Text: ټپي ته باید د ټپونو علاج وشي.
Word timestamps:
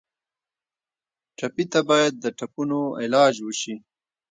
ټپي 1.37 1.65
ته 1.71 1.79
باید 1.89 2.13
د 2.17 2.25
ټپونو 2.37 2.79
علاج 3.01 3.35
وشي. 3.41 3.75